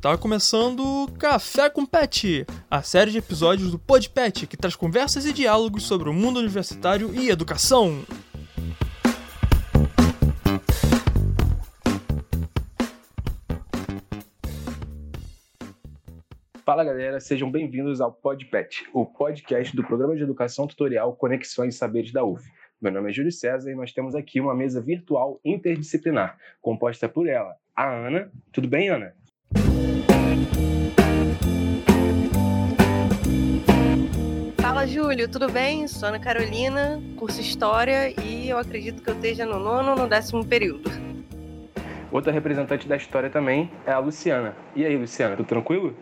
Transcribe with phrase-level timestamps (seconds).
[0.00, 5.26] Tá começando Café com Pet, a série de episódios do Pod Pet que traz conversas
[5.26, 8.02] e diálogos sobre o mundo universitário e educação.
[16.64, 21.78] Fala galera, sejam bem-vindos ao PodPet, o podcast do programa de educação tutorial Conexões e
[21.78, 22.42] Saberes da UF.
[22.80, 27.28] Meu nome é Júlio César e nós temos aqui uma mesa virtual interdisciplinar, composta por
[27.28, 28.32] ela, a Ana.
[28.50, 29.14] Tudo bem, Ana?
[34.60, 35.86] Fala, Júlio, tudo bem?
[35.88, 40.44] Sou Ana Carolina, curso História e eu acredito que eu esteja no nono no décimo
[40.44, 40.90] período.
[42.10, 44.56] Outra representante da história também é a Luciana.
[44.74, 45.96] E aí, Luciana, tudo tranquilo?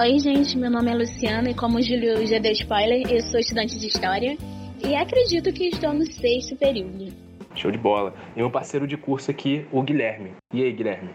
[0.00, 3.38] Oi, gente, meu nome é Luciana e como o Júlio já deu spoiler, eu sou
[3.38, 4.34] estudante de História
[4.82, 7.19] e acredito que estou no sexto período.
[7.54, 8.14] Show de bola.
[8.34, 10.32] E meu parceiro de curso aqui, o Guilherme.
[10.52, 11.10] E aí, Guilherme?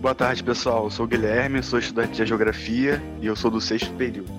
[0.00, 0.84] Boa tarde, pessoal.
[0.84, 4.30] Eu sou o Guilherme, sou estudante de Geografia e eu sou do sexto período.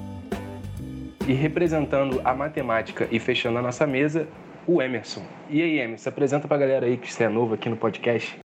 [1.27, 4.29] E representando a matemática e fechando a nossa mesa,
[4.65, 5.25] o Emerson.
[5.49, 8.39] E aí, Emerson, se apresenta pra galera aí que você é novo aqui no podcast.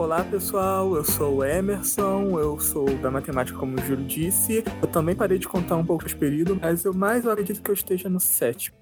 [0.00, 4.64] Olá pessoal, eu sou o Emerson, eu sou da matemática como o Júlio disse.
[4.80, 7.74] Eu também parei de contar um pouco os períodos, mas eu mais acredito que eu
[7.74, 8.78] esteja no sétimo.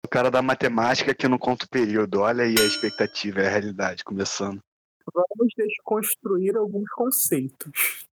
[0.00, 2.20] O cara da matemática que não conta o período.
[2.20, 4.60] Olha aí a expectativa, é a realidade começando.
[5.12, 8.06] Vamos desconstruir alguns conceitos.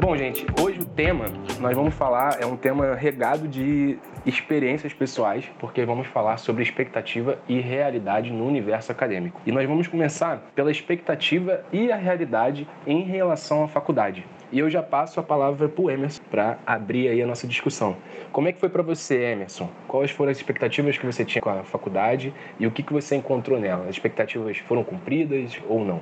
[0.00, 1.24] Bom, gente, hoje o tema
[1.58, 7.36] nós vamos falar é um tema regado de experiências pessoais, porque vamos falar sobre expectativa
[7.48, 9.40] e realidade no universo acadêmico.
[9.44, 14.24] E nós vamos começar pela expectativa e a realidade em relação à faculdade.
[14.52, 17.96] E eu já passo a palavra para o Emerson para abrir aí a nossa discussão.
[18.30, 19.68] Como é que foi para você, Emerson?
[19.88, 23.16] Quais foram as expectativas que você tinha com a faculdade e o que, que você
[23.16, 23.84] encontrou nela?
[23.84, 26.00] As expectativas foram cumpridas ou não?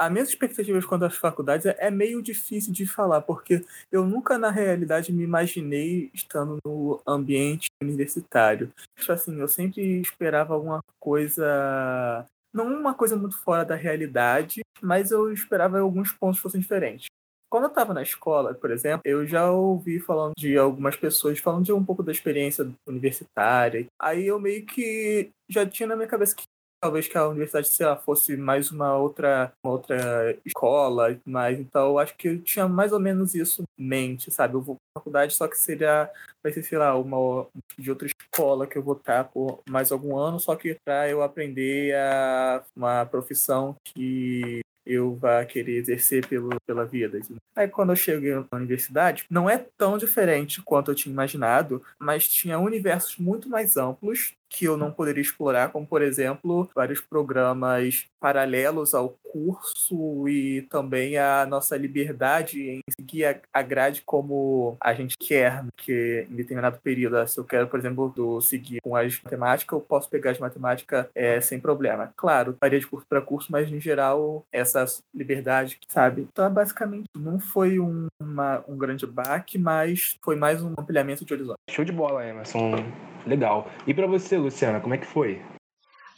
[0.00, 3.62] As minhas expectativas quanto às faculdades é meio difícil de falar, porque
[3.92, 8.72] eu nunca, na realidade, me imaginei estando no ambiente universitário.
[8.98, 12.26] Tipo assim, eu sempre esperava alguma coisa.
[12.50, 17.08] Não uma coisa muito fora da realidade, mas eu esperava que alguns pontos fossem diferentes.
[17.50, 21.66] Quando eu estava na escola, por exemplo, eu já ouvi falando de algumas pessoas falando
[21.66, 23.86] de um pouco da experiência universitária.
[24.00, 26.44] Aí eu meio que já tinha na minha cabeça que
[26.80, 31.88] talvez que a universidade sei lá, fosse mais uma outra, uma outra escola, mas então
[31.88, 34.54] eu acho que eu tinha mais ou menos isso em mente, sabe?
[34.54, 36.10] Eu vou para faculdade, só que seria,
[36.42, 37.46] vai ser, sei lá, uma
[37.78, 41.22] de outra escola que eu vou estar por mais algum ano, só que para eu
[41.22, 47.20] aprender a, uma profissão que eu vá querer exercer pelo, pela vida.
[47.54, 52.26] Aí quando eu cheguei na universidade, não é tão diferente quanto eu tinha imaginado, mas
[52.26, 58.06] tinha universos muito mais amplos que eu não poderia explorar, como por exemplo, vários programas
[58.18, 65.16] paralelos ao curso e também a nossa liberdade em seguir a grade como a gente
[65.16, 69.78] quer, que em determinado período, se eu quero, por exemplo, do seguir com as matemáticas,
[69.78, 72.12] eu posso pegar as matemáticas é, sem problema.
[72.16, 74.84] Claro, varia de curso para curso, mas em geral, essa
[75.14, 76.26] liberdade, sabe?
[76.32, 81.32] Então, basicamente, não foi um, uma, um grande baque, mas foi mais um ampliamento de
[81.32, 81.58] horizonte.
[81.70, 82.84] Show de bola, Emerson.
[83.26, 83.70] Legal.
[83.86, 85.40] E para você, Luciana, como é que foi?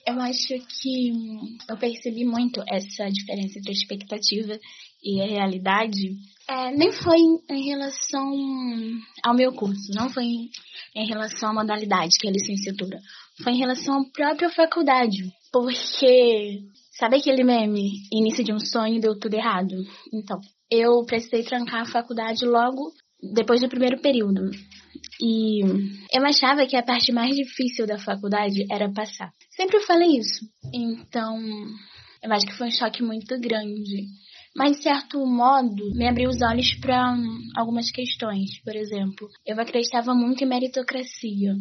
[0.06, 1.12] Eu acho que
[1.68, 4.58] eu percebi muito essa diferença entre expectativa
[5.02, 6.16] e a realidade.
[6.48, 7.18] É, nem foi
[7.48, 8.32] em relação
[9.24, 10.24] ao meu curso, não foi
[10.94, 12.98] em relação à modalidade, que é a licenciatura.
[13.42, 15.32] Foi em relação à própria faculdade.
[15.52, 16.62] Porque,
[16.98, 17.92] sabe aquele meme?
[18.12, 19.74] Início de um sonho deu tudo errado?
[20.12, 20.40] Então,
[20.70, 22.92] eu precisei trancar a faculdade logo
[23.34, 24.50] depois do primeiro período.
[25.24, 25.60] E
[26.12, 29.32] eu achava que a parte mais difícil da faculdade era passar.
[29.50, 30.44] Sempre falei isso.
[30.74, 31.38] Então,
[32.20, 34.08] eu acho que foi um choque muito grande.
[34.56, 37.14] Mas, de certo modo, me abriu os olhos para
[37.56, 38.60] algumas questões.
[38.64, 41.54] Por exemplo, eu acreditava muito em meritocracia.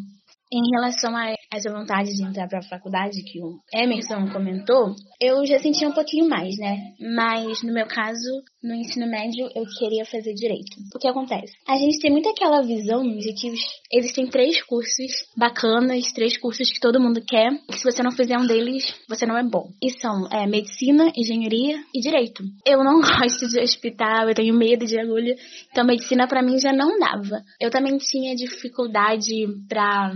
[0.52, 5.46] Em relação a essa vontade de entrar para a faculdade que o Emerson comentou, eu
[5.46, 6.94] já sentia um pouquinho mais, né?
[7.14, 8.30] Mas no meu caso,
[8.64, 10.78] no ensino médio, eu queria fazer direito.
[10.96, 11.54] O que acontece?
[11.68, 13.54] A gente tem muito aquela visão de que
[13.92, 18.38] existem três cursos bacanas, três cursos que todo mundo quer, e se você não fizer
[18.38, 19.70] um deles, você não é bom.
[19.82, 22.44] E são é, medicina, engenharia e direito.
[22.66, 25.36] Eu não gosto de hospital, eu tenho medo de agulha,
[25.70, 27.42] então medicina para mim já não dava.
[27.60, 30.14] Eu também tinha dificuldade para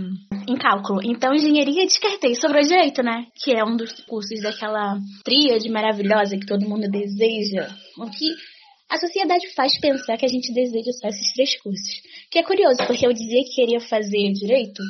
[0.48, 1.00] em cálculo.
[1.04, 2.36] Então Então, engenharia descartei.
[2.36, 3.26] Sobrou direito, né?
[3.34, 7.68] Que é um dos cursos daquela tríade maravilhosa que todo mundo deseja.
[7.98, 8.32] O que
[8.88, 12.00] a sociedade faz pensar que a gente deseja só esses três cursos.
[12.30, 14.80] Que é curioso, porque eu dizia que queria fazer direito,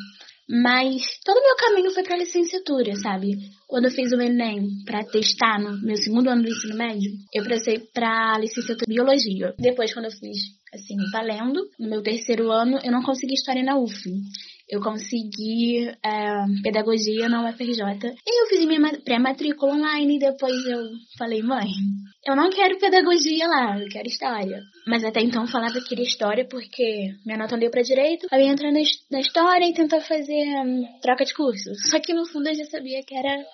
[0.46, 3.38] mas todo o meu caminho foi para licenciatura, sabe?
[3.66, 7.44] Quando eu fiz o Enem para testar no meu segundo ano do ensino médio, eu
[7.44, 9.54] passei para licenciatura em biologia.
[9.58, 10.36] Depois, quando eu fiz
[10.76, 14.08] assim, valendo, no meu terceiro ano, eu não consegui história na UF
[14.68, 17.82] eu consegui é, pedagogia na UFRJ.
[18.26, 20.80] E eu fiz minha pré-matrícula online e depois eu
[21.16, 21.68] falei, mãe,
[22.26, 24.60] eu não quero pedagogia lá, eu quero história.
[24.86, 28.26] Mas até então eu falava que queria história porque minha nota não deu pra direito.
[28.32, 28.80] Aí eu na,
[29.10, 31.72] na história e tentar fazer um, troca de curso.
[31.88, 33.44] Só que no fundo eu já sabia que era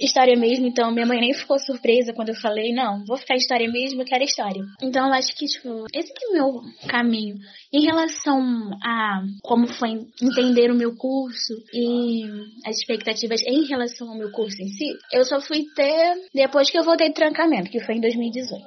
[0.00, 3.70] história mesmo, então minha mãe nem ficou surpresa quando eu falei, não, vou ficar história
[3.70, 4.62] mesmo, eu quero história.
[4.82, 7.36] Então eu acho que, tipo, esse que é o meu caminho.
[7.72, 9.90] Em relação a como foi
[10.22, 12.24] entender o meu curso e
[12.66, 16.78] as expectativas em relação ao meu curso em si, eu só fui ter depois que
[16.78, 18.64] eu voltei de trancamento, que foi em 2018.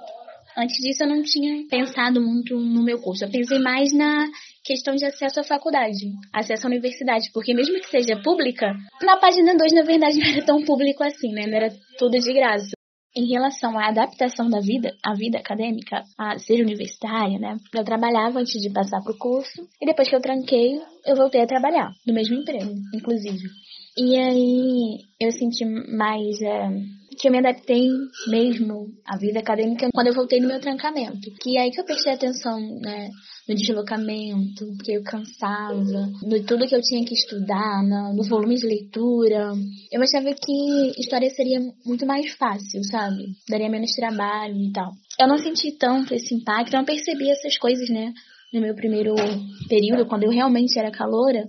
[0.55, 3.25] Antes disso, eu não tinha pensado muito no meu curso.
[3.25, 4.27] Eu pensei mais na
[4.63, 9.55] questão de acesso à faculdade, acesso à universidade, porque mesmo que seja pública, na página
[9.55, 11.45] 2, na verdade, não era tão público assim, né?
[11.45, 12.71] Não era tudo de graça.
[13.15, 17.57] Em relação à adaptação da vida, à vida acadêmica, a ser universitária, né?
[17.75, 21.47] Eu trabalhava antes de passar pro curso, e depois que eu tranquei, eu voltei a
[21.47, 23.47] trabalhar, no mesmo emprego, inclusive.
[23.95, 26.69] E aí eu senti mais é,
[27.15, 27.87] que eu me adaptei
[28.27, 31.31] mesmo à vida acadêmica quando eu voltei no meu trancamento.
[31.41, 33.09] Que é aí que eu prestei atenção, né?
[33.47, 35.73] no deslocamento, porque eu cansava,
[36.21, 39.53] no tudo que eu tinha que estudar, no, no volume de leitura.
[39.91, 43.23] Eu achava que história seria muito mais fácil, sabe?
[43.49, 44.91] Daria menos trabalho e tal.
[45.19, 48.13] Eu não senti tanto esse impacto, não percebi essas coisas, né?
[48.53, 49.13] No meu primeiro
[49.67, 51.43] período, quando eu realmente era caloura,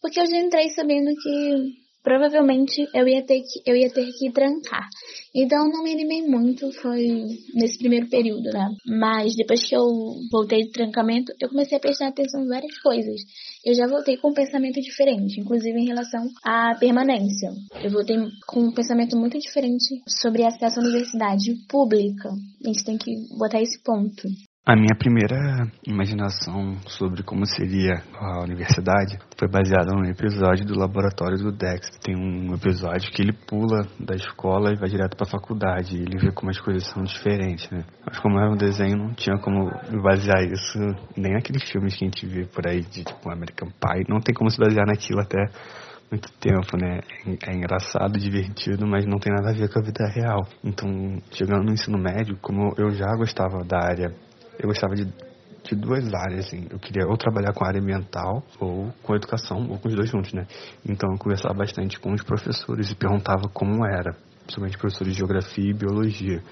[0.00, 4.30] porque eu já entrei sabendo que provavelmente eu ia ter que eu ia ter que
[4.30, 4.86] trancar.
[5.34, 7.06] Então não me animei muito, foi
[7.54, 8.68] nesse primeiro período, né?
[8.86, 9.88] Mas depois que eu
[10.30, 13.20] voltei de trancamento, eu comecei a prestar atenção em várias coisas.
[13.64, 17.50] Eu já voltei com um pensamento diferente, inclusive em relação à permanência.
[17.82, 18.16] Eu voltei
[18.46, 22.28] com um pensamento muito diferente sobre acesso à universidade pública.
[22.28, 24.28] A gente tem que botar esse ponto.
[24.66, 31.36] A minha primeira imaginação sobre como seria a universidade foi baseada num episódio do laboratório
[31.36, 32.00] do Dexter.
[32.00, 35.98] Tem um episódio que ele pula da escola e vai direto para a faculdade.
[35.98, 37.84] Ele vê como as coisas são diferentes, né?
[38.06, 39.70] Mas como era um desenho, não tinha como
[40.02, 40.78] basear isso
[41.14, 44.08] nem aqueles filmes que a gente vê por aí de tipo American Pie.
[44.08, 45.44] Não tem como se basear naquilo até
[46.10, 47.00] muito tempo, né?
[47.46, 50.40] É engraçado, divertido, mas não tem nada a ver com a vida real.
[50.64, 50.88] Então,
[51.32, 54.10] chegando no ensino médio, como eu já gostava da área
[54.58, 56.66] eu gostava de, de duas áreas, assim.
[56.70, 60.08] Eu queria ou trabalhar com a área ambiental ou com educação, ou com os dois
[60.08, 60.46] juntos, né?
[60.88, 65.70] Então eu conversava bastante com os professores e perguntava como era, principalmente professores de geografia
[65.70, 66.42] e biologia.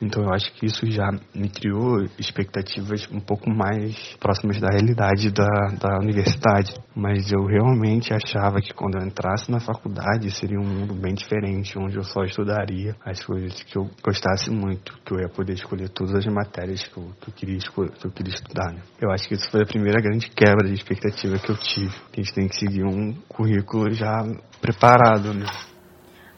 [0.00, 5.30] Então eu acho que isso já me criou expectativas um pouco mais próximas da realidade
[5.30, 5.48] da,
[5.80, 6.74] da universidade.
[6.94, 11.78] Mas eu realmente achava que quando eu entrasse na faculdade seria um mundo bem diferente,
[11.78, 15.88] onde eu só estudaria as coisas que eu gostasse muito, que eu ia poder escolher
[15.88, 18.72] todas as matérias que eu, que eu queria, escolher, que eu queria estudar.
[18.72, 18.80] Né?
[19.00, 21.94] Eu acho que isso foi a primeira grande quebra de expectativa que eu tive.
[22.12, 24.24] A gente tem que seguir um currículo já
[24.60, 25.46] preparado, né?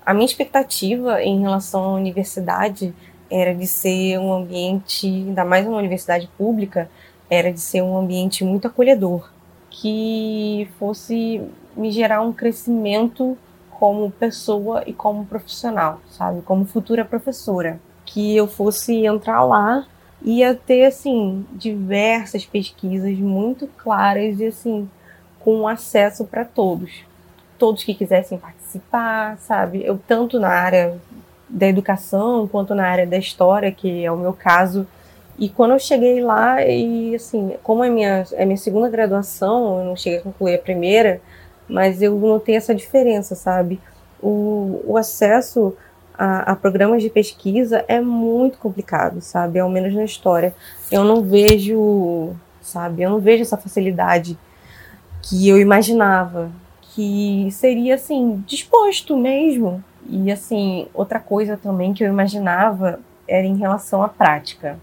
[0.05, 2.95] A minha expectativa em relação à universidade
[3.31, 6.91] era de ser um ambiente, ainda mais uma universidade pública,
[7.29, 9.29] era de ser um ambiente muito acolhedor,
[9.71, 11.43] que fosse
[11.77, 13.37] me gerar um crescimento
[13.71, 16.41] como pessoa e como profissional, sabe?
[16.43, 17.79] Como futura professora.
[18.05, 19.85] Que eu fosse entrar lá
[20.23, 24.89] e ia ter, assim, diversas pesquisas muito claras e, assim,
[25.41, 27.05] com acesso para todos.
[27.59, 29.85] Todos que quisessem participar, sabe?
[29.85, 30.99] Eu, tanto na área
[31.49, 34.87] da educação quanto na área da história, que é o meu caso.
[35.39, 39.85] E quando eu cheguei lá, e assim, como é minha, é minha segunda graduação, eu
[39.85, 41.21] não cheguei a concluir a primeira,
[41.69, 43.81] mas eu notei essa diferença, sabe?
[44.23, 45.77] O, o acesso
[46.19, 49.59] a, a, programas de pesquisa é muito complicado, sabe?
[49.59, 50.55] Ao menos na história.
[50.91, 53.03] Eu não vejo, sabe?
[53.03, 54.39] Eu não vejo essa facilidade
[55.23, 56.51] que eu imaginava,
[56.81, 63.57] que seria assim, disposto mesmo e assim, outra coisa também que eu imaginava era em
[63.57, 64.79] relação à prática.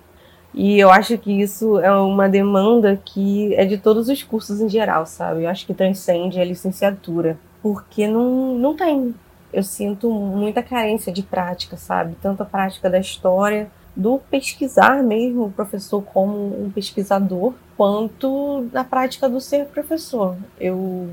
[0.53, 4.69] E eu acho que isso é uma demanda que é de todos os cursos em
[4.69, 5.43] geral, sabe?
[5.43, 9.15] Eu acho que transcende a licenciatura, porque não, não tem.
[9.51, 12.15] Eu sinto muita carência de prática, sabe?
[12.21, 18.83] Tanto a prática da história, do pesquisar mesmo, o professor como um pesquisador, quanto na
[18.83, 20.35] prática do ser professor.
[20.59, 21.09] Eu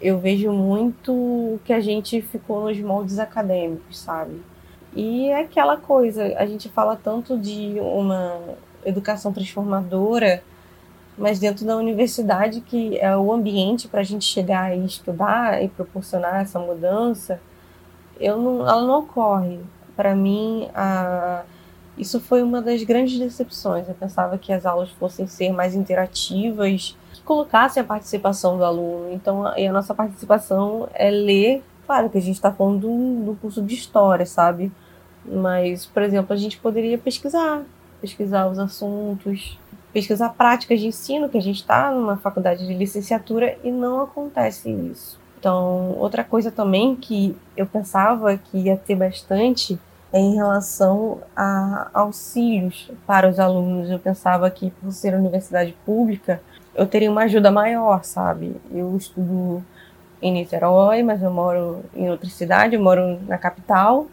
[0.00, 4.42] eu vejo muito que a gente ficou nos moldes acadêmicos, sabe?
[4.94, 8.38] E é aquela coisa, a gente fala tanto de uma
[8.84, 10.42] educação transformadora,
[11.18, 15.68] mas dentro da universidade, que é o ambiente para a gente chegar e estudar e
[15.68, 17.40] proporcionar essa mudança,
[18.18, 19.60] eu não, ela não ocorre.
[19.94, 21.42] Para mim, a,
[21.96, 23.88] isso foi uma das grandes decepções.
[23.88, 29.12] Eu pensava que as aulas fossem ser mais interativas, que colocassem a participação do aluno.
[29.12, 31.64] Então, a, a nossa participação é ler.
[31.86, 34.72] Claro que a gente está falando do, do curso de história, sabe?
[35.24, 37.62] Mas, por exemplo, a gente poderia pesquisar,
[38.00, 39.58] pesquisar os assuntos,
[39.92, 44.70] pesquisar práticas de ensino, que a gente está numa faculdade de licenciatura e não acontece
[44.70, 45.18] isso.
[45.38, 49.78] Então, outra coisa também que eu pensava que ia ter bastante
[50.12, 53.90] é em relação a auxílios para os alunos.
[53.90, 56.40] Eu pensava que, por ser universidade pública,
[56.76, 58.56] eu teria uma ajuda maior, sabe?
[58.70, 59.64] Eu estudo
[60.20, 64.06] em Niterói, mas eu moro em outra cidade, eu moro na capital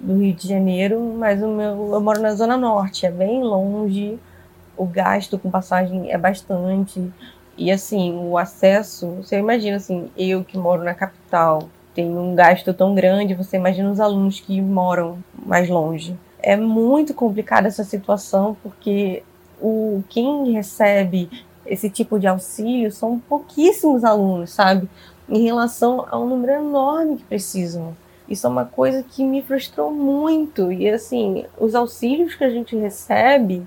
[0.00, 4.18] do Rio de Janeiro, mas o meu, eu moro na Zona Norte, é bem longe
[4.80, 7.12] o gasto com passagem é bastante.
[7.56, 12.72] E assim, o acesso, você imagina assim, eu que moro na capital, tenho um gasto
[12.72, 16.16] tão grande, você imagina os alunos que moram mais longe.
[16.42, 19.22] É muito complicada essa situação porque
[19.60, 21.28] o quem recebe
[21.70, 24.90] esse tipo de auxílio são pouquíssimos alunos, sabe?
[25.28, 27.96] Em relação ao número enorme que precisam.
[28.28, 30.72] Isso é uma coisa que me frustrou muito.
[30.72, 33.66] E assim, os auxílios que a gente recebe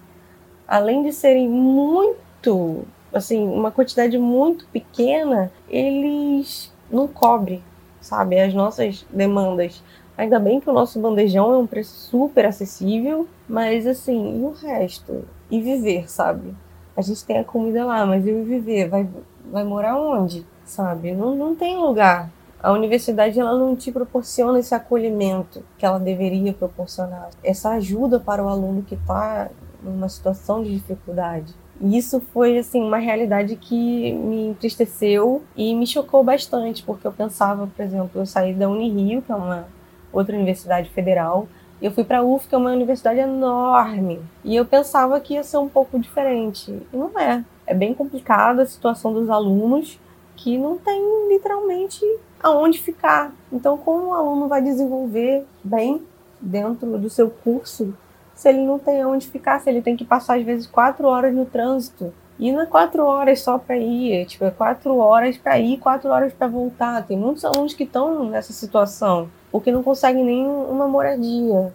[0.68, 7.64] além de serem muito, assim, uma quantidade muito pequena, eles não cobrem,
[8.02, 9.84] sabe, as nossas demandas.
[10.18, 14.52] Ainda bem que o nosso bandejão é um preço super acessível, mas assim, e o
[14.52, 15.26] resto?
[15.50, 16.54] E viver, sabe?
[16.96, 18.88] A gente tem a comida lá, mas e o viver?
[18.88, 19.08] Vai,
[19.52, 20.46] vai morar onde?
[20.66, 21.14] Sabe?
[21.14, 22.30] Não, não tem lugar.
[22.62, 27.30] A universidade ela não te proporciona esse acolhimento que ela deveria proporcionar.
[27.44, 29.50] Essa ajuda para o aluno que está
[29.84, 31.54] numa situação de dificuldade.
[31.82, 37.12] E isso foi assim uma realidade que me entristeceu e me chocou bastante, porque eu
[37.12, 39.68] pensava, por exemplo, eu saí da Unirio, que é uma
[40.14, 41.48] outra universidade federal,
[41.84, 45.44] eu fui para a UF, que é uma universidade enorme, e eu pensava que ia
[45.44, 46.72] ser um pouco diferente.
[46.72, 47.44] E não é.
[47.68, 50.00] É bem complicada a situação dos alunos
[50.36, 52.00] que não tem literalmente
[52.42, 53.34] aonde ficar.
[53.52, 56.02] Então, como o aluno vai desenvolver bem
[56.40, 57.94] dentro do seu curso
[58.34, 61.34] se ele não tem onde ficar, se ele tem que passar às vezes quatro horas
[61.34, 62.13] no trânsito.
[62.40, 65.78] E não é quatro horas só para ir, é, tipo, é quatro horas para ir,
[65.78, 67.06] quatro horas para voltar.
[67.06, 71.72] Tem muitos alunos que estão nessa situação, porque não conseguem nem uma moradia.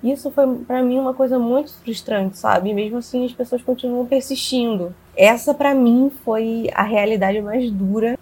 [0.00, 2.70] Isso foi para mim uma coisa muito frustrante, sabe?
[2.70, 4.94] E mesmo assim as pessoas continuam persistindo.
[5.16, 8.16] Essa para mim foi a realidade mais dura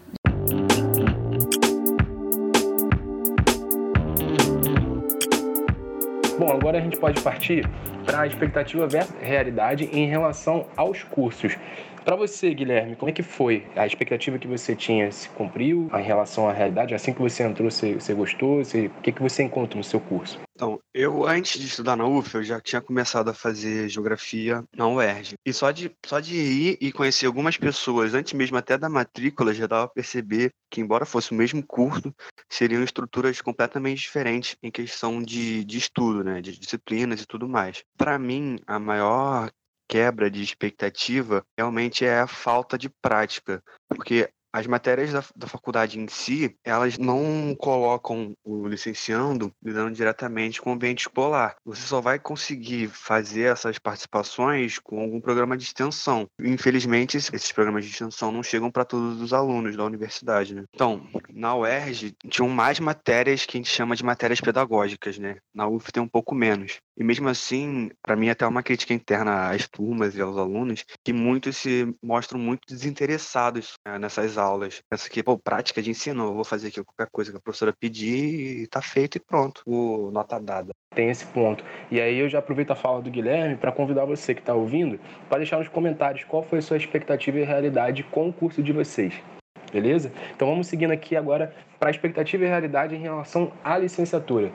[6.45, 7.67] Bom, agora a gente pode partir
[8.05, 11.57] para a expectativa versus realidade em relação aos cursos.
[12.05, 13.65] Para você, Guilherme, como é que foi?
[13.75, 16.95] A expectativa que você tinha se cumpriu em relação à realidade?
[16.95, 18.63] Assim que você entrou, você, você gostou?
[18.63, 20.39] Você, o que, que você encontra no seu curso?
[20.55, 24.87] Então, eu antes de estudar na UF, eu já tinha começado a fazer geografia na
[24.87, 25.35] UERJ.
[25.45, 29.53] E só de, só de ir e conhecer algumas pessoas, antes mesmo até da matrícula,
[29.53, 32.15] já dava para perceber que, embora fosse o mesmo curso,
[32.49, 37.83] seriam estruturas completamente diferentes em questão de, de estudo, né, de disciplinas e tudo mais.
[37.99, 39.51] Para mim, a maior
[39.89, 45.99] quebra de expectativa realmente é a falta de prática, porque as matérias da, da faculdade
[45.99, 51.57] em si, elas não colocam o licenciando lidando diretamente com o ambiente escolar.
[51.65, 56.29] Você só vai conseguir fazer essas participações com algum programa de extensão.
[56.39, 60.63] Infelizmente, esses programas de extensão não chegam para todos os alunos da universidade, né?
[60.73, 65.39] Então, na UERJ, tinham mais matérias que a gente chama de matérias pedagógicas, né?
[65.53, 66.79] Na UF tem um pouco menos.
[66.97, 71.13] E mesmo assim, para mim, até uma crítica interna às turmas e aos alunos, que
[71.13, 74.81] muitos se mostram muito desinteressados né, nessas aulas.
[74.89, 77.73] Pensa que, pô, prática de ensino, eu vou fazer aqui qualquer coisa que a professora
[77.73, 79.63] pedir e tá feito e pronto.
[79.67, 80.73] O nota dada.
[80.95, 81.65] Tem esse ponto.
[81.91, 85.01] E aí eu já aproveito a fala do Guilherme para convidar você que está ouvindo
[85.29, 88.73] para deixar nos comentários qual foi a sua expectativa e realidade com o curso de
[88.73, 89.15] vocês
[89.73, 90.13] beleza?
[90.37, 94.53] Então vamos seguindo aqui agora para a expectativa e realidade em relação à licenciatura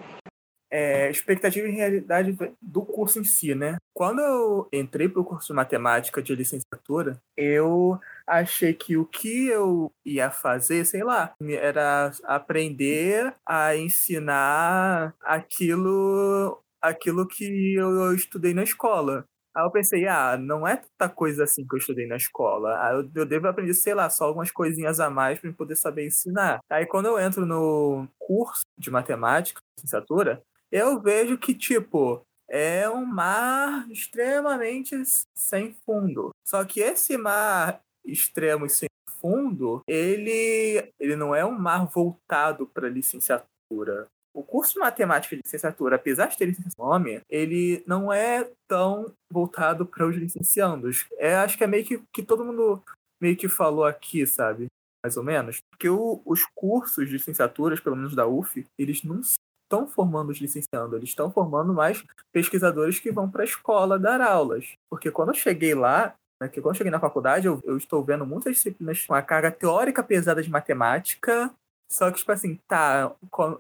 [0.72, 3.78] é, expectativa e realidade do curso em si, né?
[3.94, 9.48] Quando eu entrei para o curso de matemática de licenciatura, eu achei que o que
[9.48, 18.64] eu ia fazer, sei lá, era aprender a ensinar aquilo, aquilo que eu estudei na
[18.64, 19.26] escola.
[19.56, 22.80] Aí eu pensei, ah, não é tanta coisa assim que eu estudei na escola.
[22.82, 26.06] Aí eu, eu devo aprender, sei lá, só algumas coisinhas a mais para poder saber
[26.08, 26.60] ensinar.
[26.70, 33.06] Aí quando eu entro no curso de matemática, licenciatura, eu vejo que, tipo, é um
[33.06, 34.96] mar extremamente
[35.36, 36.32] sem fundo.
[36.48, 38.90] Só que esse mar extremo e sem
[39.22, 44.08] fundo, ele, ele não é um mar voltado para licenciatura.
[44.34, 49.12] O curso de matemática de licenciatura, apesar de ter esse nome, ele não é tão
[49.32, 51.06] voltado para os licenciandos.
[51.18, 52.82] É, acho que é meio que, que todo mundo
[53.22, 54.68] meio que falou aqui, sabe?
[55.04, 55.60] Mais ou menos.
[55.70, 59.22] Porque o, os cursos de licenciaturas, pelo menos da UF, eles não
[59.70, 64.20] estão formando os licenciandos, eles estão formando mais pesquisadores que vão para a escola dar
[64.20, 64.74] aulas.
[64.90, 68.04] Porque quando eu cheguei lá, né, que quando eu cheguei na faculdade, eu, eu estou
[68.04, 71.54] vendo muitas disciplinas com a carga teórica pesada de matemática,
[71.92, 73.16] só que, tipo assim, tá,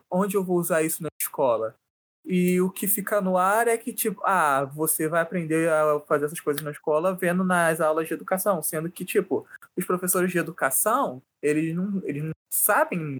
[0.09, 1.75] onde eu vou usar isso na escola?
[2.25, 6.25] E o que fica no ar é que, tipo, ah, você vai aprender a fazer
[6.25, 10.37] essas coisas na escola vendo nas aulas de educação, sendo que, tipo, os professores de
[10.37, 13.17] educação, eles não, eles não sabem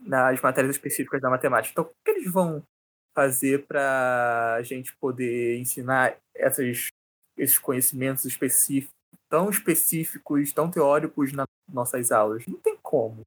[0.00, 1.72] nas matérias específicas da matemática.
[1.72, 2.62] Então, o que eles vão
[3.14, 6.88] fazer para a gente poder ensinar essas,
[7.36, 8.94] esses conhecimentos específicos,
[9.28, 12.46] tão específicos, tão teóricos nas nossas aulas?
[12.46, 13.22] Não tem como.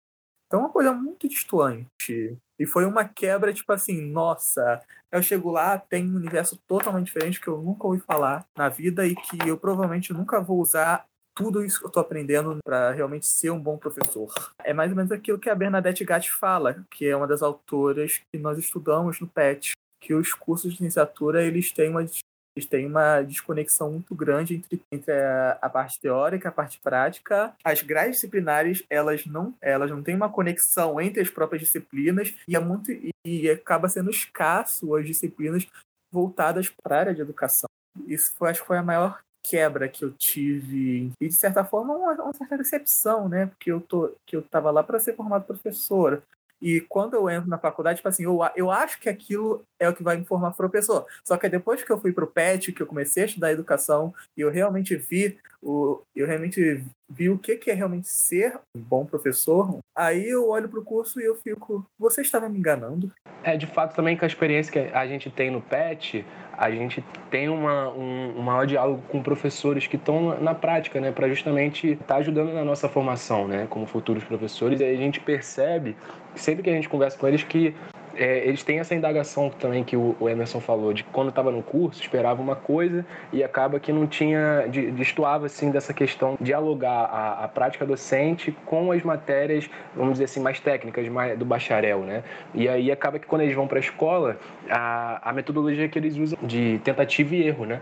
[0.47, 2.37] Então é uma coisa muito distante.
[2.59, 7.39] E foi uma quebra, tipo assim, nossa, eu chego lá, tem um universo totalmente diferente
[7.39, 11.63] que eu nunca ouvi falar na vida e que eu provavelmente nunca vou usar tudo
[11.63, 14.33] isso que eu estou aprendendo para realmente ser um bom professor.
[14.63, 18.21] É mais ou menos aquilo que a Bernadette Gatti fala, que é uma das autoras
[18.31, 19.71] que nós estudamos no PET,
[20.01, 22.05] que os cursos de licenciatura eles têm uma
[22.53, 27.55] eles têm uma desconexão muito grande entre, entre a, a, parte teórica a parte prática.
[27.63, 32.55] As grades disciplinares, elas não, elas não têm uma conexão entre as próprias disciplinas e,
[32.55, 32.91] é muito,
[33.25, 35.65] e acaba sendo escasso as disciplinas
[36.11, 37.69] voltadas para a área de educação.
[38.05, 41.95] Isso foi, acho que foi a maior quebra que eu tive e de certa forma
[41.95, 43.47] uma, uma certa decepção, né?
[43.47, 46.23] Porque eu tô que eu estava lá para ser formado professor.
[46.61, 49.95] E quando eu entro na faculdade, tipo assim, eu, eu acho que aquilo é o
[49.95, 51.07] que vai me formar professor.
[51.23, 54.41] Só que depois que eu fui pro PET, que eu comecei a estudar educação, e
[54.41, 59.05] eu realmente vi o, eu realmente vi o que, que é realmente ser um bom
[59.05, 63.11] professor, aí eu olho pro curso e eu fico, você estava me enganando?
[63.43, 66.25] É, de fato, também com a experiência que a gente tem no PET,
[66.57, 71.11] a gente tem uma, um, um maior diálogo com professores que estão na prática, né,
[71.11, 74.79] para justamente estar tá ajudando na nossa formação, né, como futuros professores.
[74.79, 75.97] E a gente percebe,
[76.35, 77.75] sempre que a gente conversa com eles, que
[78.15, 82.01] é, eles têm essa indagação também que o, Emerson falou, de quando estava no curso,
[82.01, 87.05] esperava uma coisa e acaba que não tinha, de, destoava assim dessa questão de dialogar
[87.05, 91.99] a, a, prática docente com as matérias, vamos dizer assim, mais técnicas mais, do bacharel,
[91.99, 92.23] né?
[92.53, 94.37] E aí acaba que quando eles vão para a escola,
[94.69, 97.81] a metodologia que eles usam de tentativa e erro, né?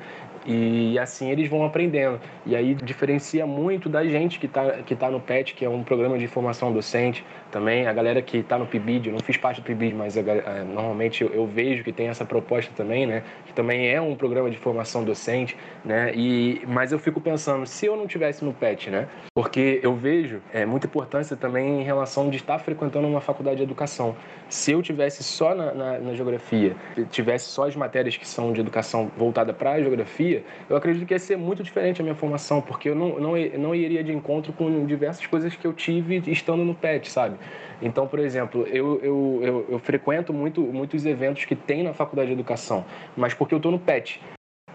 [0.51, 2.19] E assim eles vão aprendendo.
[2.43, 5.83] E aí diferencia muito da gente que está que tá no PET, que é um
[5.83, 7.85] programa de formação docente também.
[7.85, 10.63] A galera que está no PIBID, eu não fiz parte do PIBID, mas a, a,
[10.63, 13.23] normalmente eu, eu, vejo que tem essa proposta também, né?
[13.45, 16.11] Que também é um programa de formação docente, né?
[16.15, 19.07] E, mas eu fico pensando, se eu não tivesse no PET, né?
[19.35, 23.63] Porque eu vejo é, muita importância também em relação de estar frequentando uma faculdade de
[23.63, 24.15] educação.
[24.49, 26.75] Se eu tivesse só na, na, na geografia,
[27.11, 30.38] tivesse só as matérias que são de educação voltada para a geografia,
[30.69, 33.75] eu acredito que ia ser muito diferente a minha formação, porque eu não, não, não
[33.75, 37.37] iria de encontro com diversas coisas que eu tive estando no PET, sabe?
[37.81, 42.27] Então, por exemplo, eu, eu, eu, eu frequento muito, muitos eventos que tem na faculdade
[42.27, 44.19] de educação, mas porque eu estou no PET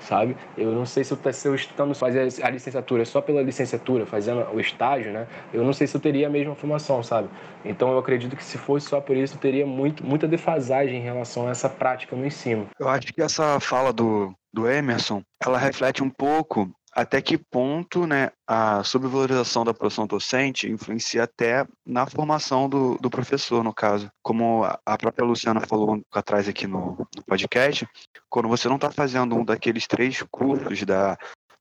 [0.08, 0.36] sabe?
[0.56, 4.46] Eu não sei se eu, se eu estando fazer a licenciatura só pela licenciatura, fazendo
[4.52, 5.26] o estágio, né?
[5.52, 7.28] Eu não sei se eu teria a mesma formação, sabe?
[7.64, 11.02] Então eu acredito que se fosse só por isso, eu teria muito, muita defasagem em
[11.02, 12.68] relação a essa prática no ensino.
[12.78, 18.06] Eu acho que essa fala do, do Emerson, ela reflete um pouco até que ponto
[18.06, 24.08] né, a subvalorização da profissão docente influencia até na formação do, do professor, no caso.
[24.22, 27.86] Como a própria Luciana falou atrás aqui no, no podcast,
[28.30, 31.18] quando você não está fazendo um daqueles três cursos da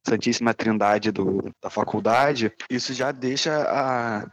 [0.07, 4.27] Santíssima Trindade do, da faculdade, isso já deixa a,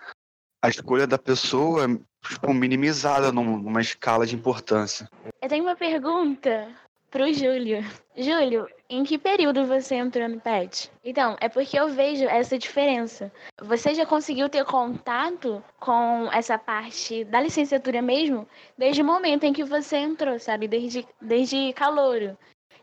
[0.63, 1.89] a escolha da pessoa
[2.29, 5.09] tipo, minimizada numa escala de importância.
[5.41, 6.69] Eu tenho uma pergunta
[7.11, 7.85] pro Júlio.
[8.17, 10.91] Júlio, em que período você entrou no PET?
[11.05, 13.33] Então, é porque eu vejo essa diferença.
[13.61, 18.47] Você já conseguiu ter contato com essa parte da licenciatura mesmo
[18.77, 20.69] desde o momento em que você entrou, sabe?
[20.69, 22.39] Desde, desde calouro.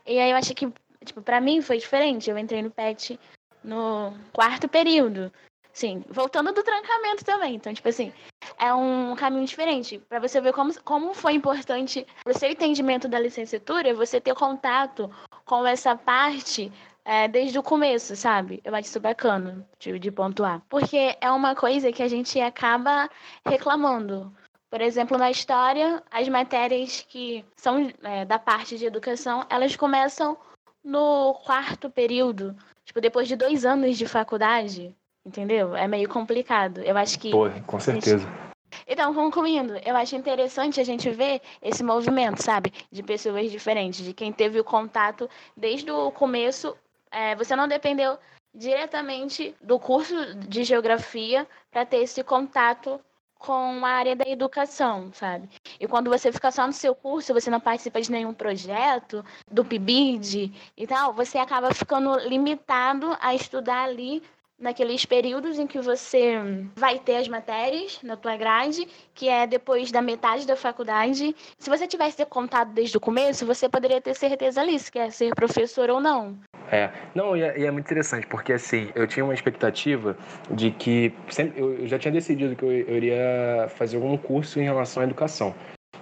[0.06, 0.70] E aí eu acho que,
[1.04, 2.30] tipo, pra mim foi diferente.
[2.30, 3.18] Eu entrei no PET
[3.62, 5.32] no quarto período.
[5.78, 7.54] Sim, voltando do trancamento também.
[7.54, 8.12] Então, tipo assim,
[8.58, 9.96] é um caminho diferente.
[10.08, 15.08] para você ver como, como foi importante o seu entendimento da licenciatura, você ter contato
[15.44, 16.72] com essa parte
[17.04, 18.60] é, desde o começo, sabe?
[18.64, 20.60] Eu acho isso bacana de, de pontuar.
[20.68, 23.08] Porque é uma coisa que a gente acaba
[23.46, 24.34] reclamando.
[24.68, 30.36] Por exemplo, na história, as matérias que são é, da parte de educação, elas começam
[30.82, 34.92] no quarto período, tipo, depois de dois anos de faculdade,
[35.28, 35.76] entendeu?
[35.76, 36.80] É meio complicado.
[36.80, 37.30] Eu acho que.
[37.30, 38.26] Pô, com certeza.
[38.86, 42.72] Então, concluindo, eu acho interessante a gente ver esse movimento, sabe?
[42.90, 46.76] De pessoas diferentes, de quem teve o contato desde o começo.
[47.10, 48.18] É, você não dependeu
[48.54, 53.00] diretamente do curso de geografia para ter esse contato
[53.38, 55.48] com a área da educação, sabe?
[55.78, 59.64] E quando você fica só no seu curso, você não participa de nenhum projeto, do
[59.64, 64.22] PIBID e tal, você acaba ficando limitado a estudar ali
[64.58, 66.34] naqueles períodos em que você
[66.76, 71.34] vai ter as matérias na tua grade, que é depois da metade da faculdade.
[71.58, 75.34] Se você tivesse contado desde o começo, você poderia ter certeza ali se quer ser
[75.34, 76.36] professor ou não.
[76.70, 80.16] É, não, e é, e é muito interessante, porque assim, eu tinha uma expectativa
[80.50, 84.64] de que, sempre, eu já tinha decidido que eu, eu iria fazer algum curso em
[84.64, 85.54] relação à educação.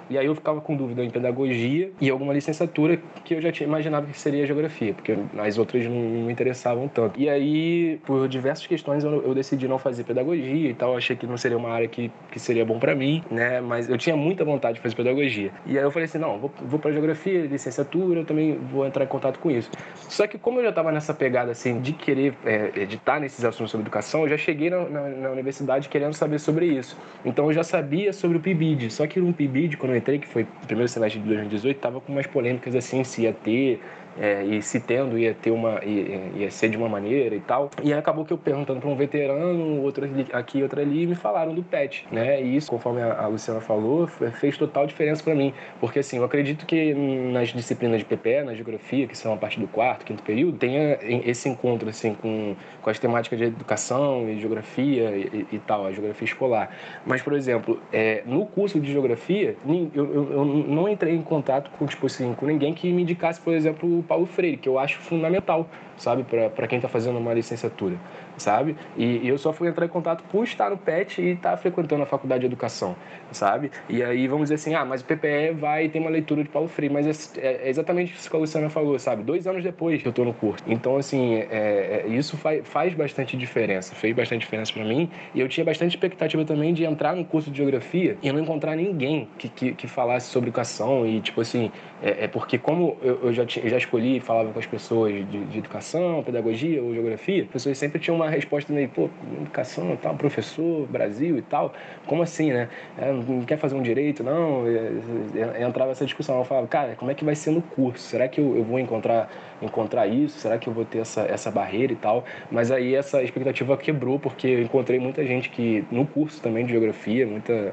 [0.09, 3.67] E aí eu ficava com dúvida em pedagogia e alguma licenciatura que eu já tinha
[3.67, 7.19] imaginado que seria geografia, porque as outras não, me interessavam tanto.
[7.19, 10.97] E aí, por diversas questões, eu, eu, decidi não fazer pedagogia e tal.
[10.97, 13.61] achei que não seria uma área que, que seria bom para mim, né?
[13.61, 15.51] Mas eu tinha muita vontade de fazer pedagogia.
[15.67, 19.05] E aí eu falei assim: não, vou, vou para geografia, licenciatura, eu também vou entrar
[19.05, 19.71] em contato com isso.
[20.09, 23.71] Só que como eu já estava nessa pegada assim de querer é, editar nesses assuntos
[23.71, 26.97] sobre educação, eu já cheguei na, na, na universidade querendo saber sobre isso.
[27.25, 28.91] Então eu já sabia sobre o PIBID.
[28.91, 32.01] Só que no PIBID, quando eu entrei, que foi o primeiro semestre de 2018, estava
[32.01, 33.81] com umas polêmicas assim, se ia ter
[34.19, 37.71] é, e se tendo ia ter uma ia, ia, ser de uma maneira e tal.
[37.83, 41.63] E acabou que eu perguntando para um veterano, outro aqui, outro ali, me falaram do
[41.63, 42.43] PET, né?
[42.43, 46.65] E isso, conforme a, Luciana falou, fez total diferença para mim, porque assim, eu acredito
[46.67, 50.59] que nas disciplinas de PPE, na geografia, que são a partir do quarto, quinto período,
[50.59, 55.87] tenha esse encontro assim com, com as temáticas de educação e geografia e, e tal,
[55.87, 56.71] a geografia escolar.
[57.05, 61.71] Mas, por exemplo, é, no curso de geografia, eu, eu, eu não entrei em contato
[61.79, 64.99] com tipo assim, com ninguém que me indicasse, por exemplo, Paulo Freire, que eu acho
[64.99, 67.97] fundamental, sabe, para quem está fazendo uma licenciatura
[68.37, 68.77] sabe?
[68.97, 71.57] E, e, eu só fui entrar em contato por estar no PET e estar tá
[71.57, 72.97] frequentando a faculdade de educação,
[73.33, 73.71] sabe?
[73.89, 76.69] E aí vamos dizer assim, ah, mas o PPE vai ter uma leitura de Paulo
[76.69, 79.23] Freire, mas é, é exatamente isso que a Luciana falou, sabe?
[79.23, 80.63] Dois anos depois que eu estou no curso.
[80.67, 85.41] Então, assim, é, é, isso faz, faz bastante diferença, fez bastante diferença para mim e
[85.41, 89.29] eu tinha bastante expectativa também de entrar no curso de geografia e não encontrar ninguém
[89.39, 91.71] que, que, que falasse sobre educação e, tipo assim,
[92.03, 95.45] é, é porque como eu, eu já, tinha, já escolhi, falava com as pessoas de,
[95.45, 99.09] de educação, pedagogia ou geografia, as pessoas sempre tinham uma uma resposta meio, pô,
[99.41, 101.73] educação tal, professor, Brasil e tal,
[102.07, 102.69] como assim, né?
[102.99, 104.65] É, não quer fazer um direito, não?
[104.67, 108.03] É, entrava essa discussão, eu falava, cara, como é que vai ser no curso?
[108.03, 109.31] Será que eu, eu vou encontrar,
[109.63, 110.39] encontrar isso?
[110.39, 112.25] Será que eu vou ter essa, essa barreira e tal?
[112.51, 116.73] Mas aí essa expectativa quebrou, porque eu encontrei muita gente que, no curso também de
[116.73, 117.73] geografia, muita, é,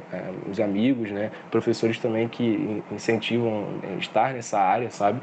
[0.50, 1.32] os amigos, né?
[1.52, 3.66] Professores também que incentivam
[4.00, 5.22] estar nessa área, sabe?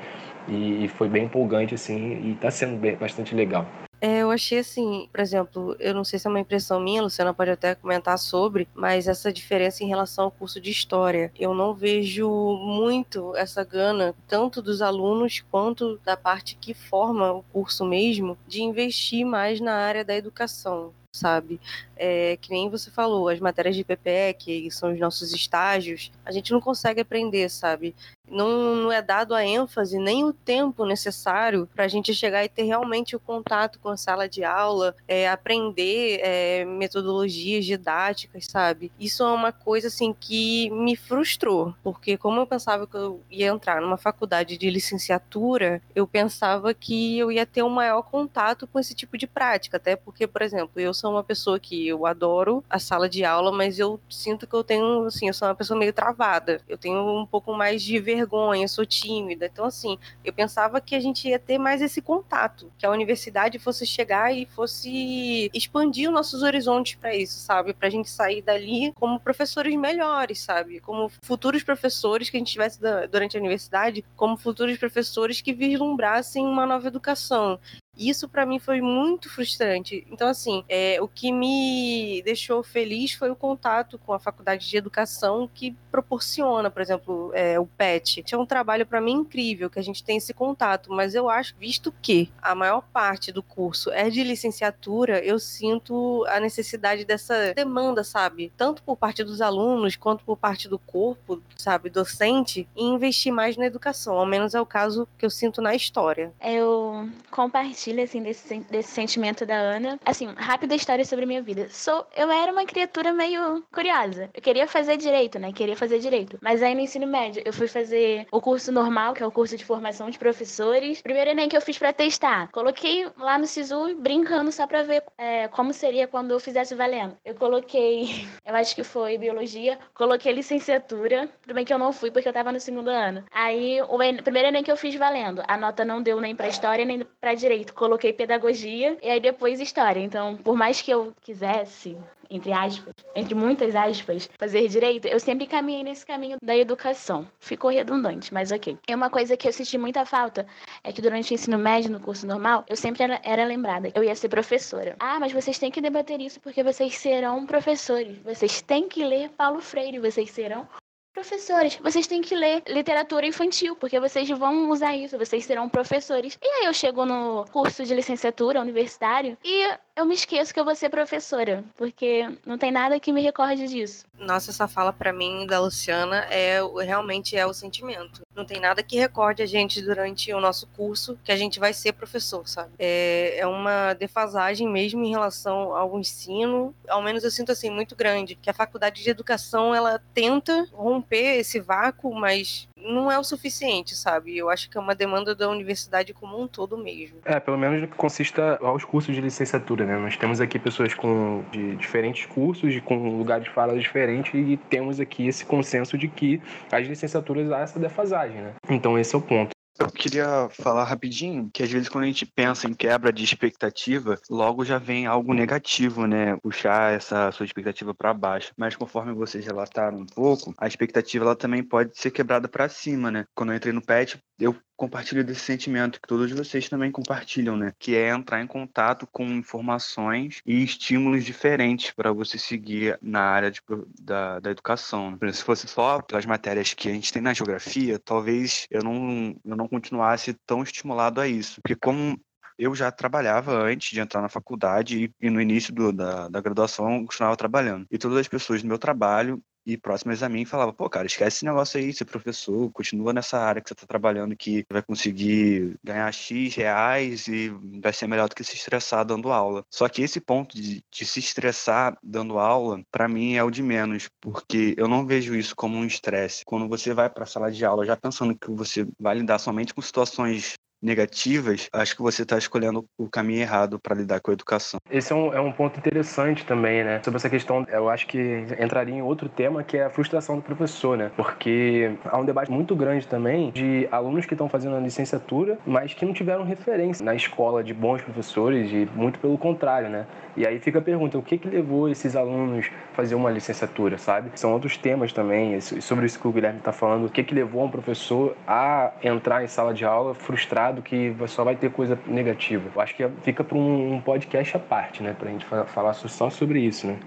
[0.48, 3.66] E, e foi bem empolgante, assim, e está sendo bem, bastante legal.
[4.02, 7.34] É, eu achei assim, por exemplo, eu não sei se é uma impressão minha, Luciana
[7.34, 11.30] pode até comentar sobre, mas essa diferença em relação ao curso de história.
[11.38, 12.28] Eu não vejo
[12.62, 18.62] muito essa gana, tanto dos alunos quanto da parte que forma o curso mesmo, de
[18.62, 21.60] investir mais na área da educação sabe?
[22.02, 26.32] É, que nem você falou, as matérias de PPE, que são os nossos estágios, a
[26.32, 27.94] gente não consegue aprender, sabe?
[28.30, 32.48] Não, não é dado a ênfase nem o tempo necessário para a gente chegar e
[32.48, 38.92] ter realmente o contato com a sala de aula, é, aprender é, metodologias didáticas, sabe?
[38.98, 43.48] Isso é uma coisa assim que me frustrou, porque como eu pensava que eu ia
[43.48, 48.78] entrar numa faculdade de licenciatura, eu pensava que eu ia ter um maior contato com
[48.78, 52.64] esse tipo de prática, até porque, por exemplo, eu sou uma pessoa que eu adoro
[52.68, 55.78] a sala de aula, mas eu sinto que eu tenho, assim, eu sou uma pessoa
[55.78, 56.60] meio travada.
[56.68, 59.46] Eu tenho um pouco mais de vergonha, sou tímida.
[59.46, 63.58] Então, assim, eu pensava que a gente ia ter mais esse contato, que a universidade
[63.58, 67.74] fosse chegar e fosse expandir os nossos horizontes para isso, sabe?
[67.74, 70.80] Pra gente sair dali como professores melhores, sabe?
[70.80, 76.44] Como futuros professores que a gente tivesse durante a universidade, como futuros professores que vislumbrassem
[76.44, 77.58] uma nova educação.
[78.00, 80.06] Isso para mim foi muito frustrante.
[80.10, 84.74] Então, assim, é, o que me deixou feliz foi o contato com a faculdade de
[84.74, 88.24] educação que proporciona, por exemplo, é, o PET.
[88.32, 91.54] É um trabalho para mim incrível que a gente tem esse contato, mas eu acho,
[91.58, 97.52] visto que a maior parte do curso é de licenciatura, eu sinto a necessidade dessa
[97.52, 98.50] demanda, sabe?
[98.56, 103.58] Tanto por parte dos alunos quanto por parte do corpo, sabe, docente, em investir mais
[103.58, 104.14] na educação.
[104.14, 106.32] Ao menos é o caso que eu sinto na história.
[106.40, 109.98] Eu compartilho assim, desse, desse sentimento da Ana.
[110.04, 111.68] Assim, rápida história sobre a minha vida.
[111.70, 114.30] Sou, eu era uma criatura meio curiosa.
[114.34, 115.52] Eu queria fazer direito, né?
[115.52, 116.38] Queria fazer direito.
[116.42, 119.56] Mas aí no ensino médio, eu fui fazer o curso normal, que é o curso
[119.56, 121.00] de formação de professores.
[121.02, 122.48] Primeiro Enem que eu fiz para testar.
[122.52, 127.16] Coloquei lá no SISU brincando só pra ver é, como seria quando eu fizesse valendo.
[127.24, 131.28] Eu coloquei, eu acho que foi biologia, coloquei licenciatura.
[131.42, 133.24] Tudo bem que eu não fui porque eu tava no segundo ano.
[133.32, 136.84] Aí, o primeiro Enem que eu fiz valendo, a nota não deu nem pra história
[136.84, 137.74] nem pra direito.
[137.80, 140.00] Coloquei pedagogia e aí depois história.
[140.00, 141.96] Então, por mais que eu quisesse
[142.28, 147.26] entre aspas, entre muitas aspas, fazer direito, eu sempre caminhei nesse caminho da educação.
[147.40, 148.76] Ficou redundante, mas ok.
[148.86, 150.46] E uma coisa que eu senti muita falta
[150.84, 154.04] é que durante o ensino médio, no curso normal, eu sempre era, era lembrada, eu
[154.04, 154.94] ia ser professora.
[155.00, 158.18] Ah, mas vocês têm que debater isso porque vocês serão professores.
[158.18, 160.68] Vocês têm que ler Paulo Freire, vocês serão
[161.12, 166.38] Professores, vocês têm que ler literatura infantil, porque vocês vão usar isso, vocês serão professores.
[166.40, 170.64] E aí eu chego no curso de licenciatura universitário e eu me esqueço que eu
[170.64, 174.06] vou ser professora, porque não tem nada que me recorde disso.
[174.18, 178.22] Nossa, essa fala para mim da Luciana é realmente é o sentimento.
[178.34, 181.72] Não tem nada que recorde a gente durante o nosso curso que a gente vai
[181.72, 182.70] ser professor, sabe?
[182.78, 187.96] É, é uma defasagem mesmo em relação ao ensino, ao menos eu sinto assim muito
[187.96, 193.24] grande, que a faculdade de educação ela tenta romper esse vácuo, mas não é o
[193.24, 194.36] suficiente, sabe?
[194.36, 197.18] Eu acho que é uma demanda da universidade como um todo mesmo.
[197.24, 199.96] É, pelo menos no que consista aos cursos de licenciatura, né?
[199.96, 204.56] Nós temos aqui pessoas com de diferentes cursos, de, com lugares de fala diferentes e
[204.56, 208.52] temos aqui esse consenso de que as licenciaturas há essa defasagem, né?
[208.68, 209.50] Então esse é o ponto.
[209.80, 214.20] Eu queria falar rapidinho que às vezes quando a gente pensa em quebra de expectativa,
[214.28, 216.36] logo já vem algo negativo, né?
[216.42, 218.52] Puxar essa sua expectativa para baixo.
[218.58, 223.10] Mas conforme vocês relataram um pouco, a expectativa ela também pode ser quebrada para cima,
[223.10, 223.24] né?
[223.34, 227.72] Quando eu entrei no PET, eu compartilho desse sentimento que todos vocês também compartilham, né?
[227.78, 233.50] Que é entrar em contato com informações e estímulos diferentes para você seguir na área
[233.50, 233.60] de,
[234.00, 235.18] da, da educação.
[235.32, 239.56] Se fosse só pelas matérias que a gente tem na geografia, talvez eu não, eu
[239.56, 241.60] não continuasse tão estimulado a isso.
[241.60, 242.18] Porque como
[242.58, 246.92] eu já trabalhava antes de entrar na faculdade e no início do, da, da graduação
[246.92, 247.86] eu continuava trabalhando.
[247.90, 251.38] E todas as pessoas do meu trabalho e próximas a mim falava, pô, cara, esquece
[251.38, 255.76] esse negócio aí, ser professor, continua nessa área que você tá trabalhando que vai conseguir
[255.82, 259.64] ganhar X reais e vai ser melhor do que se estressar dando aula.
[259.70, 263.62] Só que esse ponto de, de se estressar dando aula, para mim é o de
[263.62, 266.44] menos, porque eu não vejo isso como um estresse.
[266.44, 269.74] Quando você vai para a sala de aula já pensando que você vai lidar somente
[269.74, 274.34] com situações negativas, acho que você está escolhendo o caminho errado para lidar com a
[274.34, 274.80] educação.
[274.90, 277.00] Esse é um, é um ponto interessante também, né?
[277.04, 280.42] Sobre essa questão, eu acho que entraria em outro tema que é a frustração do
[280.42, 281.10] professor, né?
[281.16, 285.92] Porque há um debate muito grande também de alunos que estão fazendo a licenciatura, mas
[285.92, 290.06] que não tiveram referência na escola de bons professores e muito pelo contrário, né?
[290.36, 293.98] E aí fica a pergunta, o que que levou esses alunos a fazer uma licenciatura,
[293.98, 294.30] sabe?
[294.36, 297.64] São outros temas também, sobre isso que o Guilherme está falando, o que que levou
[297.64, 302.70] um professor a entrar em sala de aula frustrado que só vai ter coisa negativa.
[302.74, 305.14] Eu acho que fica para um, podcast à parte, né?
[305.18, 306.98] Para a gente falar só sobre isso, né?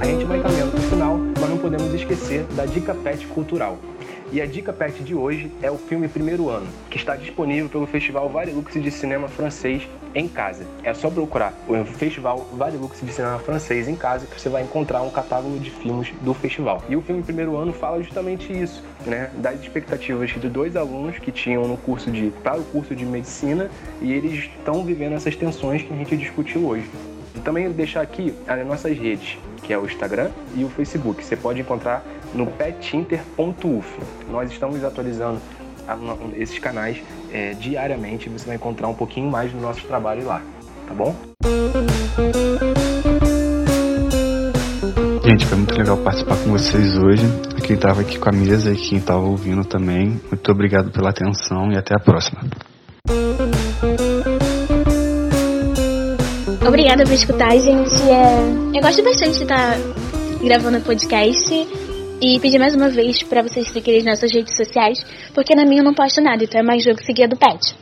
[0.00, 3.78] A gente vai caminhando para o final, mas não podemos esquecer da dica pet cultural.
[4.32, 7.86] E a dica pet de hoje é o filme Primeiro Ano, que está disponível pelo
[7.86, 10.66] Festival Varilux de Cinema Francês em casa.
[10.82, 15.02] É só procurar o Festival Varilux de Cinema Francês em casa que você vai encontrar
[15.02, 16.82] um catálogo de filmes do festival.
[16.88, 21.30] E o filme Primeiro Ano fala justamente isso, né, das expectativas de dois alunos que
[21.30, 23.70] tinham no curso de para o curso de medicina
[24.02, 26.90] e eles estão vivendo essas tensões que a gente discutiu hoje.
[27.36, 31.22] E também deixar aqui as nossas redes, que é o Instagram e o Facebook.
[31.22, 32.02] Você pode encontrar
[32.36, 33.98] no petinter.uf.
[34.30, 35.40] Nós estamos atualizando
[36.36, 38.28] esses canais é, diariamente.
[38.28, 40.42] Você vai encontrar um pouquinho mais do nosso trabalho lá,
[40.86, 41.14] tá bom?
[45.24, 47.24] Gente, foi muito legal participar com vocês hoje.
[47.64, 50.20] Quem estava aqui com a mesa e quem estava ouvindo também.
[50.30, 52.40] Muito obrigado pela atenção e até a próxima.
[56.66, 57.94] Obrigada por escutar, gente.
[58.02, 58.76] É...
[58.76, 59.76] Eu gosto bastante de estar
[60.44, 61.85] gravando podcast
[62.20, 65.80] e pedir mais uma vez para vocês seguirem nas nossas redes sociais, porque na minha
[65.80, 67.74] eu não posto nada, então é mais jogo seguir do Pet.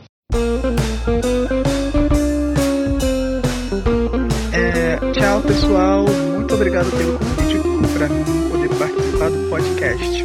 [4.53, 6.05] É, tchau, pessoal.
[6.35, 7.59] Muito obrigado pelo convite
[7.97, 8.09] para
[8.51, 10.25] poder participar do podcast.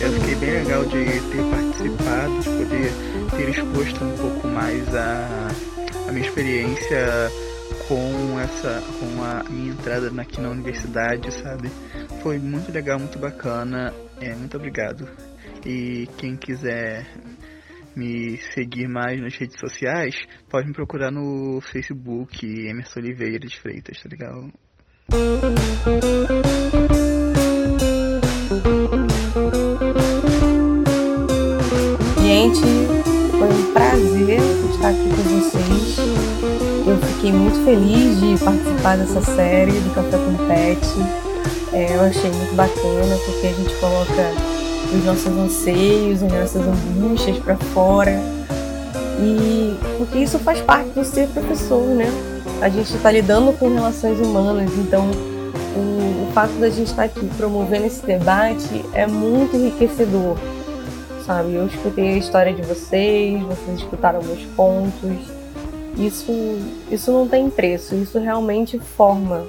[0.00, 2.92] Eu fiquei bem legal de ter participado, de poder
[3.36, 5.48] ter exposto um pouco mais a,
[6.08, 7.32] a minha experiência
[7.88, 11.70] com essa com a minha entrada aqui na universidade, sabe?
[12.22, 13.92] Foi muito legal, muito bacana.
[14.20, 15.08] É, muito obrigado.
[15.64, 17.06] E quem quiser
[17.94, 20.14] me seguir mais nas redes sociais,
[20.48, 24.50] pode me procurar no Facebook Emerson Oliveira de Freitas, tá legal?
[32.22, 32.60] Gente,
[33.30, 35.98] foi um prazer estar aqui com vocês.
[36.86, 41.27] Eu fiquei muito feliz de participar dessa série do Café com Pet.
[41.72, 44.58] É, eu achei muito bacana porque a gente coloca
[44.94, 48.18] os nossos anseios, as nossas angústias para fora.
[49.20, 52.06] E porque isso faz parte do ser professor, né?
[52.62, 55.10] A gente está lidando com relações humanas, então
[55.76, 60.36] o, o fato da gente estar tá aqui promovendo esse debate é muito enriquecedor,
[61.26, 61.54] sabe?
[61.54, 65.18] Eu escutei a história de vocês, vocês escutaram meus pontos.
[65.96, 66.32] Isso,
[66.90, 69.44] isso não tem preço, isso realmente forma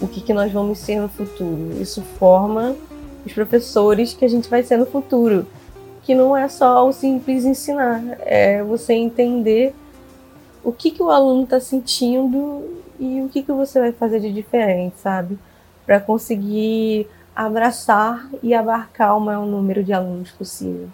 [0.00, 1.80] o que, que nós vamos ser no futuro.
[1.80, 2.76] Isso forma
[3.24, 5.46] os professores que a gente vai ser no futuro.
[6.02, 9.74] Que não é só o simples ensinar, é você entender
[10.64, 12.64] o que, que o aluno está sentindo
[12.98, 15.38] e o que, que você vai fazer de diferente, sabe?
[15.84, 20.88] Para conseguir abraçar e abarcar o maior número de alunos possível.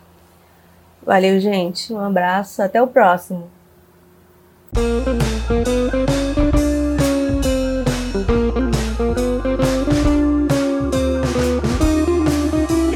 [1.04, 1.92] Valeu, gente.
[1.92, 2.62] Um abraço.
[2.62, 3.48] Até o próximo.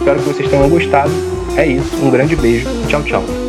[0.09, 1.11] Espero que vocês tenham gostado.
[1.55, 1.95] É isso.
[2.03, 2.67] Um grande beijo.
[2.89, 3.48] Tchau, tchau.